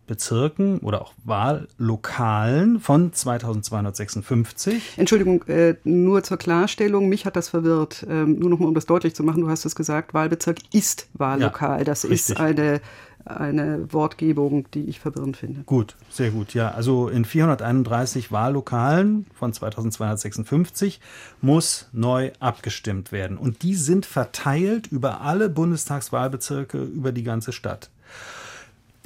[0.08, 4.98] Bezirken oder auch Wahllokalen von 2256.
[4.98, 8.06] Entschuldigung, äh, nur zur Klarstellung, mich hat das verwirrt.
[8.10, 11.08] Ähm, nur noch mal, um das deutlich zu machen, du hast es gesagt, Wahlbezirk ist
[11.14, 11.80] Wahllokal.
[11.80, 12.30] Ja, das richtig.
[12.30, 12.82] ist eine
[13.28, 15.62] eine Wortgebung, die ich verwirrend finde.
[15.66, 16.54] Gut, sehr gut.
[16.54, 21.00] Ja, also in 431 Wahllokalen von 2256
[21.42, 23.38] muss neu abgestimmt werden.
[23.38, 27.90] Und die sind verteilt über alle Bundestagswahlbezirke über die ganze Stadt.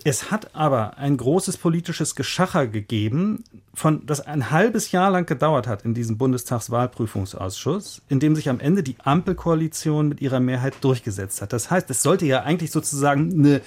[0.03, 5.67] Es hat aber ein großes politisches Geschacher gegeben, von, das ein halbes Jahr lang gedauert
[5.67, 11.41] hat in diesem Bundestagswahlprüfungsausschuss, in dem sich am Ende die Ampelkoalition mit ihrer Mehrheit durchgesetzt
[11.41, 11.53] hat.
[11.53, 13.61] Das heißt, es sollte ja eigentlich sozusagen eine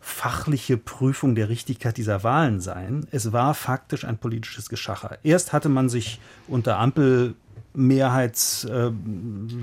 [0.00, 3.06] fachliche Prüfung der Richtigkeit dieser Wahlen sein.
[3.10, 5.18] Es war faktisch ein politisches Geschacher.
[5.22, 7.34] Erst hatte man sich unter Ampel
[7.72, 8.92] Mehrheits äh,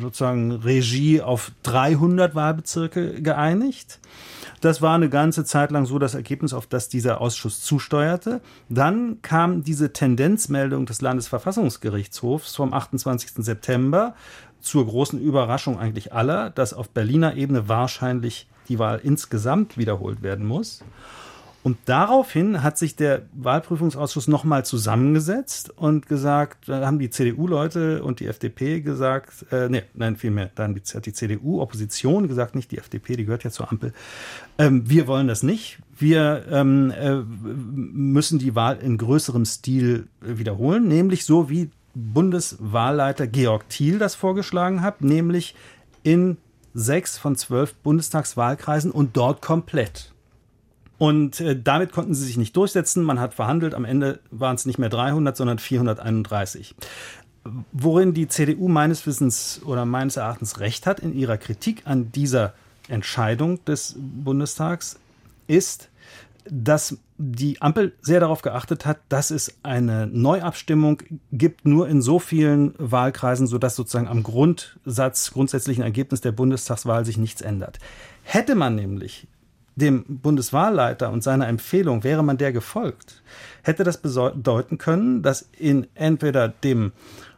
[0.02, 4.00] sozusagen Regie auf 300 Wahlbezirke geeinigt.
[4.62, 8.42] Das war eine ganze Zeit lang so das Ergebnis, auf das dieser Ausschuss zusteuerte.
[8.70, 13.44] Dann kam diese Tendenzmeldung des Landesverfassungsgerichtshofs vom 28.
[13.44, 14.14] September
[14.62, 20.46] zur großen Überraschung eigentlich aller, dass auf Berliner Ebene wahrscheinlich die Wahl insgesamt wiederholt werden
[20.46, 20.84] muss.
[21.64, 28.20] Und daraufhin hat sich der Wahlprüfungsausschuss nochmal zusammengesetzt und gesagt, da haben die CDU-Leute und
[28.20, 33.16] die FDP gesagt, äh, nee, nein, vielmehr, dann hat die CDU-Opposition gesagt, nicht die FDP,
[33.16, 33.94] die gehört ja zur Ampel,
[34.58, 35.78] ähm, wir wollen das nicht.
[35.98, 43.70] Wir ähm, äh, müssen die Wahl in größerem Stil wiederholen, nämlich so wie Bundeswahlleiter Georg
[43.70, 45.54] Thiel das vorgeschlagen hat, nämlich
[46.02, 46.38] in
[46.74, 50.11] sechs von zwölf Bundestagswahlkreisen und dort komplett.
[51.02, 53.04] Und äh, damit konnten sie sich nicht durchsetzen.
[53.04, 53.74] Man hat verhandelt.
[53.74, 56.76] Am Ende waren es nicht mehr 300, sondern 431.
[57.72, 62.54] Worin die CDU meines Wissens oder meines Erachtens recht hat in ihrer Kritik an dieser
[62.88, 65.00] Entscheidung des Bundestags,
[65.48, 65.90] ist,
[66.48, 72.20] dass die Ampel sehr darauf geachtet hat, dass es eine Neuabstimmung gibt, nur in so
[72.20, 77.80] vielen Wahlkreisen, sodass sozusagen am Grundsatz, grundsätzlichen Ergebnis der Bundestagswahl sich nichts ändert.
[78.22, 79.26] Hätte man nämlich
[79.76, 83.24] dem Bundeswahlleiter und seiner Empfehlung, wäre man der gefolgt,
[83.64, 86.92] hätte das bedeuten können, dass in entweder dem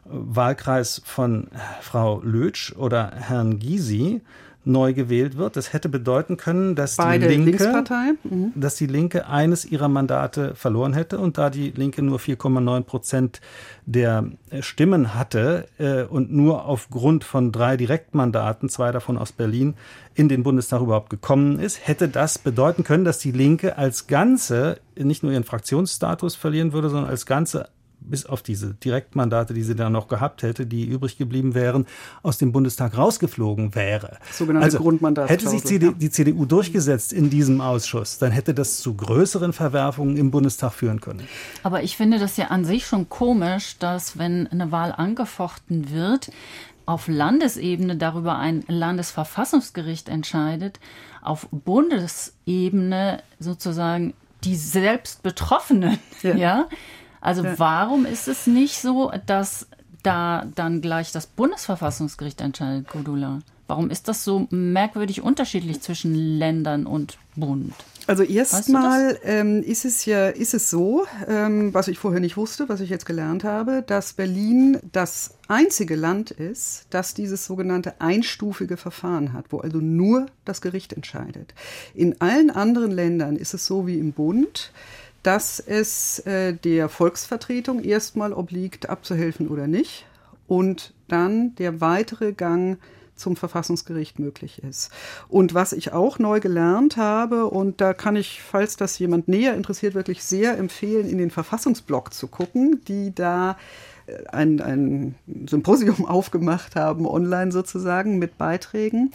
[0.04, 1.48] Wahlkreis von
[1.80, 4.20] Frau Lötsch oder Herrn Gysi
[4.64, 5.56] neu gewählt wird.
[5.56, 7.84] Das hätte bedeuten können, dass Beide die Linke,
[8.24, 8.52] mhm.
[8.54, 13.40] dass die Linke eines ihrer Mandate verloren hätte und da die Linke nur 4,9 Prozent
[13.86, 14.26] der
[14.60, 19.74] Stimmen hatte äh, und nur aufgrund von drei Direktmandaten, zwei davon aus Berlin,
[20.14, 24.78] in den Bundestag überhaupt gekommen ist, hätte das bedeuten können, dass die Linke als Ganze
[24.96, 27.68] nicht nur ihren Fraktionsstatus verlieren würde, sondern als Ganze
[28.04, 31.86] bis auf diese Direktmandate, die sie dann noch gehabt hätte, die übrig geblieben wären,
[32.22, 34.18] aus dem Bundestag rausgeflogen wäre.
[34.32, 35.30] Sogenannte also, Grundmandat.
[35.30, 40.16] Hätte sich die, die CDU durchgesetzt in diesem Ausschuss, dann hätte das zu größeren Verwerfungen
[40.16, 41.26] im Bundestag führen können.
[41.62, 46.30] Aber ich finde das ja an sich schon komisch, dass wenn eine Wahl angefochten wird,
[46.86, 50.80] auf Landesebene darüber ein Landesverfassungsgericht entscheidet,
[51.22, 54.12] auf Bundesebene sozusagen
[54.44, 56.68] die selbst Betroffenen, ja, ja
[57.24, 57.58] also ja.
[57.58, 59.66] warum ist es nicht so, dass
[60.02, 63.38] da dann gleich das Bundesverfassungsgericht entscheidet, Gudula?
[63.66, 67.72] Warum ist das so merkwürdig unterschiedlich zwischen Ländern und Bund?
[68.06, 72.68] Also erstmal ähm, ist es ja ist es so, ähm, was ich vorher nicht wusste,
[72.68, 78.76] was ich jetzt gelernt habe, dass Berlin das einzige Land ist, das dieses sogenannte einstufige
[78.76, 81.54] Verfahren hat, wo also nur das Gericht entscheidet.
[81.94, 84.70] In allen anderen Ländern ist es so wie im Bund,
[85.24, 90.06] dass es äh, der Volksvertretung erstmal obliegt, abzuhelfen oder nicht,
[90.46, 92.78] und dann der weitere Gang
[93.16, 94.90] zum Verfassungsgericht möglich ist.
[95.28, 99.54] Und was ich auch neu gelernt habe, und da kann ich, falls das jemand näher
[99.54, 103.56] interessiert, wirklich sehr empfehlen, in den Verfassungsblog zu gucken, die da
[104.06, 105.14] äh, ein, ein
[105.48, 109.12] Symposium aufgemacht haben, online sozusagen, mit Beiträgen,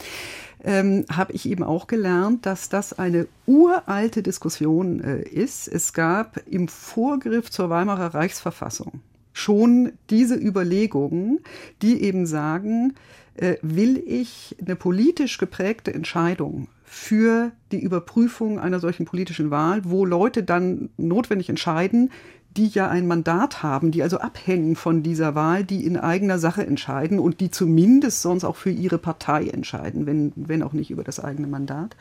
[0.64, 5.68] ähm, habe ich eben auch gelernt, dass das eine uralte Diskussion äh, ist.
[5.68, 9.00] Es gab im Vorgriff zur Weimarer Reichsverfassung
[9.32, 11.40] schon diese Überlegungen,
[11.82, 12.94] die eben sagen,
[13.34, 20.04] äh, will ich eine politisch geprägte Entscheidung für die Überprüfung einer solchen politischen Wahl, wo
[20.04, 22.10] Leute dann notwendig entscheiden,
[22.56, 26.66] die ja ein Mandat haben, die also abhängen von dieser Wahl, die in eigener Sache
[26.66, 31.04] entscheiden und die zumindest sonst auch für ihre Partei entscheiden, wenn, wenn auch nicht über
[31.04, 31.96] das eigene Mandat.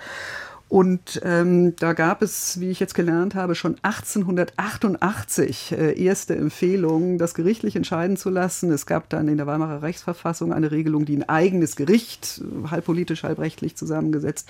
[0.70, 7.18] Und ähm, da gab es, wie ich jetzt gelernt habe, schon 1888 äh, erste Empfehlungen,
[7.18, 8.72] das gerichtlich entscheiden zu lassen.
[8.72, 13.24] Es gab dann in der Weimarer Rechtsverfassung eine Regelung, die ein eigenes Gericht, halb politisch,
[13.24, 14.48] halb rechtlich zusammengesetzt,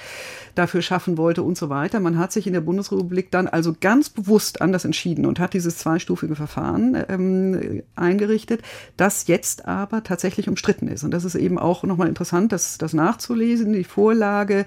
[0.56, 2.02] dafür schaffen wollte und so weiter.
[2.02, 5.78] Man hat sich in der Bundesrepublik dann also ganz bewusst anders entschieden und hat dieses
[5.78, 8.62] zweistufige Verfahren ähm, eingerichtet,
[8.98, 11.06] das jetzt aber tatsächlich umstritten ist.
[11.06, 13.72] Und das ist eben auch nochmal interessant, das, das nachzulesen.
[13.72, 14.66] Die Vorlage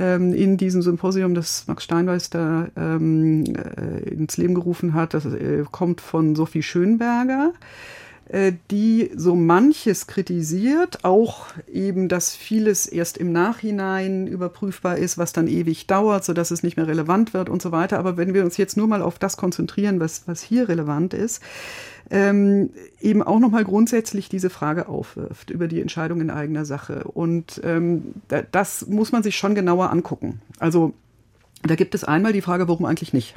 [0.00, 5.14] ähm, in diesem diesem Symposium, das Max Steinweiß da ähm, äh, ins Leben gerufen hat,
[5.14, 7.52] das äh, kommt von Sophie Schönberger
[8.70, 15.48] die so manches kritisiert, auch eben, dass vieles erst im Nachhinein überprüfbar ist, was dann
[15.48, 17.98] ewig dauert, sodass es nicht mehr relevant wird und so weiter.
[17.98, 21.42] Aber wenn wir uns jetzt nur mal auf das konzentrieren, was, was hier relevant ist,
[22.10, 27.04] ähm, eben auch nochmal grundsätzlich diese Frage aufwirft über die Entscheidung in eigener Sache.
[27.04, 28.14] Und ähm,
[28.52, 30.40] das muss man sich schon genauer angucken.
[30.60, 30.94] Also
[31.62, 33.34] da gibt es einmal die Frage, warum eigentlich nicht?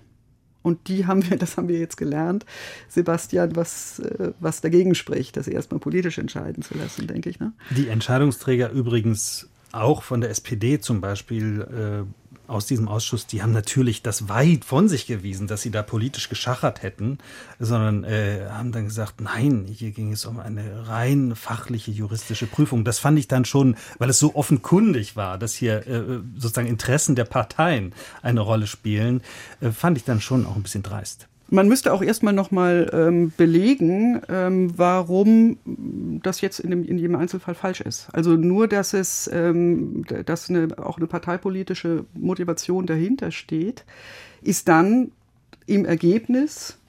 [0.63, 2.45] Und die haben wir, das haben wir jetzt gelernt,
[2.89, 7.39] Sebastian, was, äh, was dagegen spricht, das erstmal politisch entscheiden zu lassen, denke ich.
[7.39, 7.53] Ne?
[7.69, 12.22] Die Entscheidungsträger übrigens auch von der SPD zum Beispiel äh,
[12.53, 16.29] aus diesem Ausschuss, die haben natürlich das weit von sich gewiesen, dass sie da politisch
[16.29, 17.17] geschachert hätten,
[17.59, 22.83] sondern äh, haben dann gesagt, nein, hier ging es um eine rein fachliche juristische Prüfung.
[22.83, 27.15] Das fand ich dann schon, weil es so offenkundig war, dass hier äh, sozusagen Interessen
[27.15, 29.21] der Parteien eine Rolle spielen,
[29.61, 31.27] äh, fand ich dann schon auch ein bisschen dreist.
[31.53, 35.59] Man müsste auch erstmal nochmal ähm, belegen, ähm, warum
[36.23, 38.07] das jetzt in, dem, in jedem Einzelfall falsch ist.
[38.11, 43.85] Also nur, dass es, ähm, dass eine, auch eine parteipolitische Motivation dahinter steht,
[44.41, 45.11] ist dann
[45.67, 46.79] im Ergebnis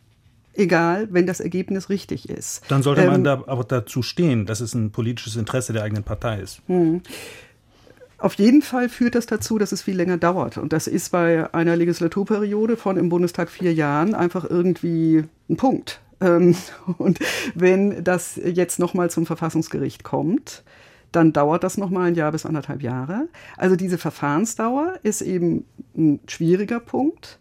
[0.55, 2.63] egal, wenn das Ergebnis richtig ist.
[2.69, 6.05] Dann sollte man ähm, da aber dazu stehen, dass es ein politisches Interesse der eigenen
[6.05, 6.63] Partei ist.
[6.69, 7.03] Hm.
[8.19, 10.59] Auf jeden Fall führt das dazu, dass es viel länger dauert.
[10.59, 16.01] Und das ist bei einer Legislaturperiode von im Bundestag vier Jahren einfach irgendwie ein Punkt.
[16.21, 16.57] Ähm,
[16.99, 17.19] und
[17.55, 20.63] wenn das jetzt nochmal zum Verfassungsgericht kommt,
[21.13, 23.29] dann dauert das nochmal ein Jahr bis anderthalb Jahre.
[23.57, 25.65] Also diese Verfahrensdauer ist eben
[25.97, 27.39] ein schwieriger Punkt.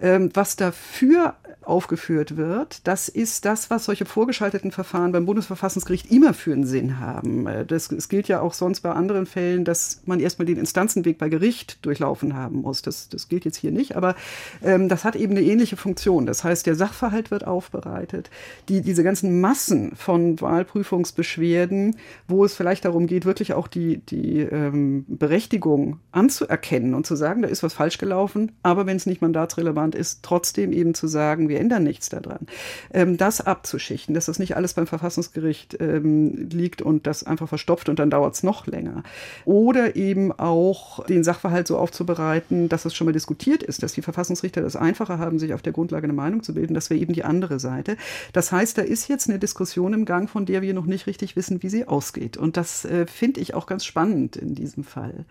[0.00, 1.34] Ähm, was dafür
[1.68, 6.98] aufgeführt wird, das ist das, was solche vorgeschalteten Verfahren beim Bundesverfassungsgericht immer für einen Sinn
[6.98, 7.46] haben.
[7.46, 11.18] Äh, das, es gilt ja auch sonst bei anderen Fällen, dass man erstmal den Instanzenweg
[11.18, 12.80] bei Gericht durchlaufen haben muss.
[12.80, 14.14] Das, das gilt jetzt hier nicht, aber
[14.62, 16.24] ähm, das hat eben eine ähnliche Funktion.
[16.24, 18.30] Das heißt, der Sachverhalt wird aufbereitet.
[18.70, 21.96] Die, diese ganzen Massen von Wahlprüfungsbeschwerden,
[22.28, 27.42] wo es vielleicht darum geht, wirklich auch die, die ähm, Berechtigung anzuerkennen und zu sagen,
[27.42, 31.48] da ist was falsch gelaufen, aber wenn es nicht mandatsrelevant ist, trotzdem eben zu sagen,
[31.48, 32.46] wir ändern nichts daran.
[32.92, 37.88] Ähm, das abzuschichten, dass das nicht alles beim Verfassungsgericht ähm, liegt und das einfach verstopft
[37.88, 39.02] und dann dauert es noch länger.
[39.44, 44.02] Oder eben auch den Sachverhalt so aufzubereiten, dass es schon mal diskutiert ist, dass die
[44.02, 46.74] Verfassungsrichter das einfacher haben, sich auf der Grundlage eine Meinung zu bilden.
[46.74, 47.96] Das wäre eben die andere Seite.
[48.32, 51.36] Das heißt, da ist jetzt eine Diskussion im Gang, von der wir noch nicht richtig
[51.36, 52.36] wissen, wie sie ausgeht.
[52.36, 55.24] Und das äh, finde ich auch ganz spannend in diesem Fall.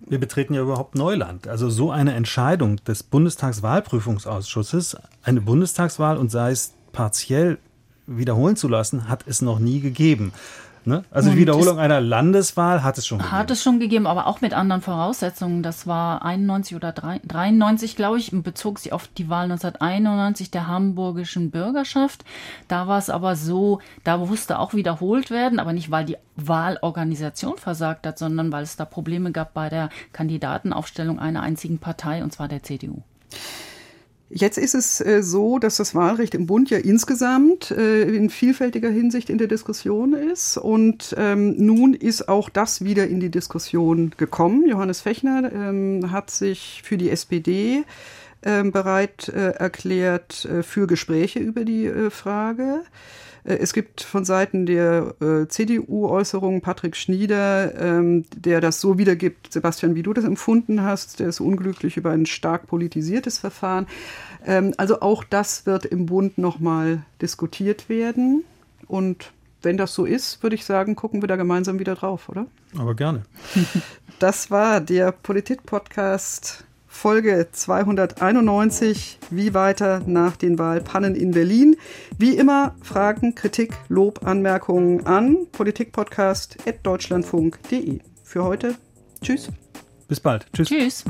[0.00, 1.46] Wir betreten ja überhaupt Neuland.
[1.46, 7.58] Also so eine Entscheidung des Bundestagswahlprüfungsausschusses, eine Bundestagswahl und sei es partiell
[8.06, 10.32] wiederholen zu lassen, hat es noch nie gegeben.
[10.88, 11.04] Ne?
[11.10, 13.36] Also Und Wiederholung einer Landeswahl hat es schon gegeben.
[13.36, 15.62] Hat es schon gegeben, aber auch mit anderen Voraussetzungen.
[15.62, 20.66] Das war 91 oder 93, glaube ich, und bezog sich auf die Wahl 1991 der
[20.66, 22.24] hamburgischen Bürgerschaft.
[22.66, 27.58] Da war es aber so, da musste auch wiederholt werden, aber nicht, weil die Wahlorganisation
[27.58, 32.32] versagt hat, sondern weil es da Probleme gab bei der Kandidatenaufstellung einer einzigen Partei, und
[32.32, 33.02] zwar der CDU.
[34.30, 38.90] Jetzt ist es äh, so, dass das Wahlrecht im Bund ja insgesamt äh, in vielfältiger
[38.90, 40.58] Hinsicht in der Diskussion ist.
[40.58, 44.68] Und ähm, nun ist auch das wieder in die Diskussion gekommen.
[44.68, 47.84] Johannes Fechner ähm, hat sich für die SPD
[48.42, 52.82] ähm, bereit äh, erklärt für Gespräche über die Frage.
[53.44, 58.98] Äh, es gibt von Seiten der äh, CDU Äußerungen Patrick Schnieder, ähm, der das so
[58.98, 61.20] wiedergibt, Sebastian, wie du das empfunden hast.
[61.20, 63.86] Der ist unglücklich über ein stark politisiertes Verfahren.
[64.46, 68.44] Ähm, also auch das wird im Bund nochmal diskutiert werden.
[68.86, 69.32] Und
[69.62, 72.46] wenn das so ist, würde ich sagen, gucken wir da gemeinsam wieder drauf, oder?
[72.76, 73.22] Aber gerne.
[74.20, 79.20] Das war der Politik-Podcast Folge 291.
[79.30, 81.76] Wie weiter nach den Wahlpannen in Berlin?
[82.18, 88.00] Wie immer Fragen, Kritik, Lob, Anmerkungen an politikpodcast.deutschlandfunk.de.
[88.24, 88.74] Für heute,
[89.22, 89.48] tschüss.
[90.08, 90.46] Bis bald.
[90.52, 90.68] Tschüss.
[90.68, 91.04] Tschüss.